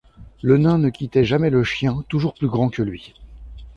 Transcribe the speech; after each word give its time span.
Le 0.41 0.57
nain 0.57 0.79
ne 0.79 0.89
quittait 0.89 1.23
jamais 1.25 1.51
le 1.51 1.63
chien, 1.63 2.03
toujours 2.09 2.33
plus 2.33 2.47
grand 2.47 2.69
que 2.69 2.81
lui. 2.81 3.13